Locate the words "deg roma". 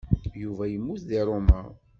1.09-1.61